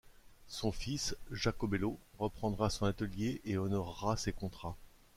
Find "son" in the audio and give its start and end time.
0.47-0.71, 2.71-2.85